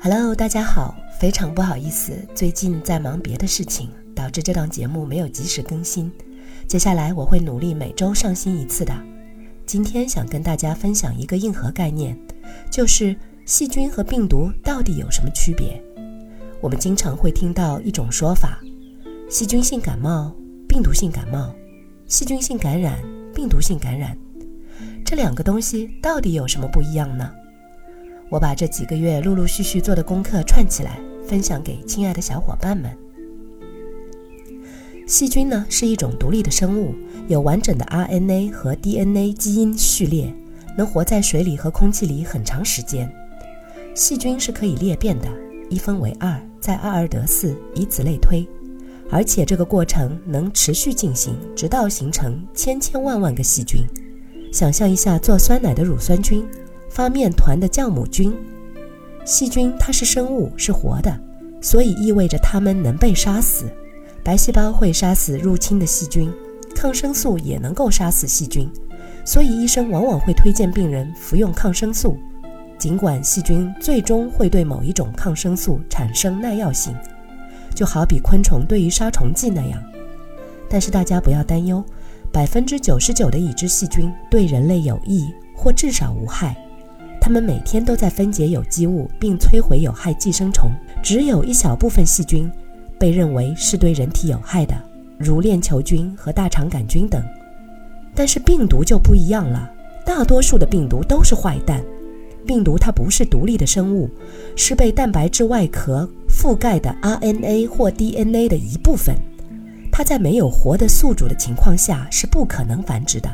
[0.00, 6.10] Hello，大家好，非常不好意思，最近在忙别的事情，导致这档节目没有及时更新。
[6.68, 8.94] 接下来我会努力每周上新一次的。
[9.66, 12.16] 今天想跟大家分享一个硬核概念，
[12.70, 13.14] 就是
[13.44, 15.82] 细菌和病毒到底有什么区别？
[16.60, 18.60] 我们经常会听到一种说法：
[19.28, 20.32] 细菌性感冒、
[20.68, 21.52] 病毒性感冒、
[22.06, 23.02] 细菌性感染、
[23.34, 24.16] 病毒性感染。
[25.04, 27.28] 这两个东西到底有什么不一样呢？
[28.30, 32.90] 我把这几个月陆陆续续做的功课串起来，分享给亲爱的小伙伴们。
[35.06, 36.94] 细菌呢是一种独立的生物，
[37.28, 40.30] 有完整的 RNA 和 DNA 基因序列，
[40.76, 43.10] 能活在水里和空气里很长时间。
[43.94, 45.28] 细菌是可以裂变的，
[45.70, 48.46] 一分为二，再二二得四，以此类推，
[49.10, 53.86] 而且这个过程能持续进行，直到形成千千万万个细菌。
[54.52, 56.44] 想象一下，做酸奶的乳酸菌，
[56.98, 58.34] 发面团的酵母菌。
[59.24, 61.16] 细菌它是生物，是活的，
[61.60, 63.66] 所以意味着它们能被杀死。
[64.24, 66.28] 白细胞会杀死入侵的细菌，
[66.74, 68.68] 抗生素也能够杀死细菌，
[69.24, 72.18] 所以医生往往会推荐病人服用抗生素。
[72.76, 76.92] 尽管细菌最终会对某一种抗生素产生耐药性，
[77.76, 79.80] 就好比昆虫对于杀虫剂那样，
[80.68, 81.80] 但是大家不要担忧。
[82.32, 86.56] 百分之九十九的已知细菌对人类有益或至少无害，
[87.28, 90.70] 它们每天都在分解有机物并摧毁有害寄生虫。
[91.02, 92.50] 只有一小部分细菌
[92.98, 94.74] 被认为是对人体有害的，
[95.18, 97.22] 如链球菌和大肠杆菌等。
[98.14, 99.70] 但是病毒就不一样了，
[100.06, 101.84] 大多数的病毒都是坏蛋。
[102.46, 104.08] 病毒它不是独立的生物，
[104.56, 109.14] 是被蛋白质外壳覆盖的 RNA 或 DNA 的一部分。
[109.92, 113.28] 它在没有活的宿主的情况下是不可能繁殖的，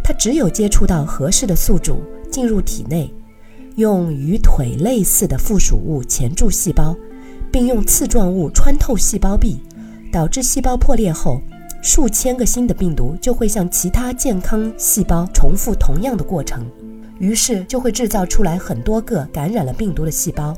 [0.00, 3.12] 它只有接触到合适的宿主进入体内，
[3.76, 6.94] 用鱼腿类似的附属物钳住细胞，
[7.50, 9.60] 并用刺状物穿透细胞壁，
[10.12, 11.40] 导致细胞破裂后，
[11.82, 16.66] 数千个新的病毒就会向其他健康细胞重复同样的过程，
[17.18, 20.54] 于是就会制造出来很多个感染了病毒的细胞。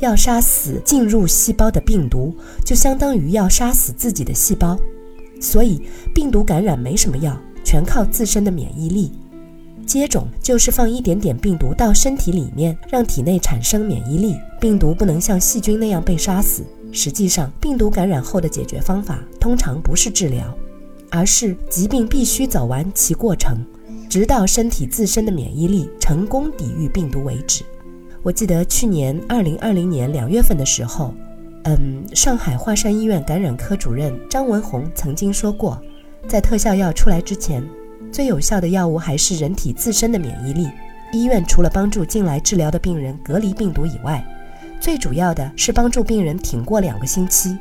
[0.00, 2.34] 要杀死进入细胞的病毒，
[2.64, 4.78] 就相当于要杀死自己的细胞，
[5.40, 5.82] 所以
[6.14, 9.12] 病毒感染没什么药，全靠自身的免疫力。
[9.96, 16.62] 接种就是放一点点病毒到身体里面，让体内产生免疫力，病毒不能像细菌那样被杀死。
[16.92, 20.54] 实际上，病毒感染后的解决方法通常不是治疗，
[21.10, 23.56] 而是疾病必须走完其过程，
[24.06, 27.64] 直到身体自身的免疫力成功抵御病毒为止。
[28.22, 31.14] 我记得去年二零二零年两月份的时候，
[31.64, 35.80] 嗯，上海华山医院感染科主任张文宏曾经说过，
[36.28, 37.66] 在特效药出来之前，
[38.12, 40.68] 最有效的药物还是人体自身的免疫力。
[41.12, 44.24] 医院除了帮助进来治疗的病人隔离病毒以外，
[44.80, 47.56] 最主要的是帮助病人挺过两个星期。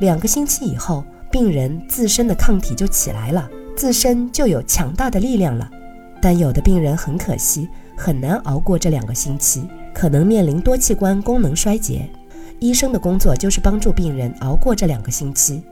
[0.00, 5.70] 两个星期以后，病人自身的抗体就起来了，自身就有强大的力量了。
[6.20, 9.64] 但有的病人很可惜，很难熬过这两个星期。
[9.94, 12.08] 可能面临多器官功能衰竭，
[12.58, 15.62] 医生的工作就是帮助病人熬过这两个星期。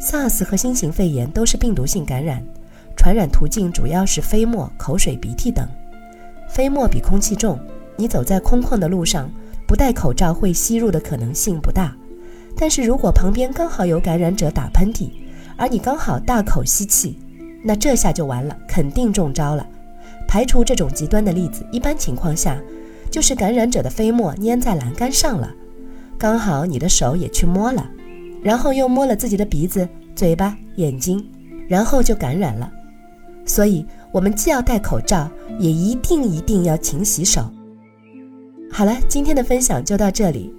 [0.00, 2.42] SARS 和新型肺炎都是病毒性感染，
[2.98, 5.66] 传染途径主要是飞沫、口水、鼻涕等。
[6.50, 7.58] 飞沫比空气重，
[7.96, 9.30] 你走在空旷的路上，
[9.66, 11.96] 不戴口罩会吸入的可能性不大。
[12.56, 15.10] 但是如果旁边刚好有感染者打喷嚏，
[15.56, 17.16] 而你刚好大口吸气，
[17.62, 19.64] 那这下就完了，肯定中招了。
[20.26, 22.60] 排除这种极端的例子，一般情况下。
[23.10, 25.50] 就是感染者的飞沫粘在栏杆上了，
[26.18, 27.88] 刚好你的手也去摸了，
[28.42, 31.26] 然后又摸了自己的鼻子、嘴巴、眼睛，
[31.66, 32.70] 然后就感染了。
[33.48, 35.28] 所以，我们既要戴口罩，
[35.58, 37.50] 也一定一定要勤洗手。
[38.70, 40.54] 好了，今天的分享就到这里。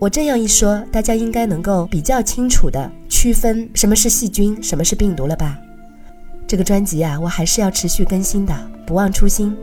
[0.00, 5.56] 我这样一说，大家应该能够比较清楚的区分什么是细菌，什么是病毒了吧？
[6.48, 8.52] 这个专辑啊，我还是要持续更新的，
[8.84, 9.56] 不忘初心，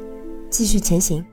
[0.49, 1.23] 继续前行。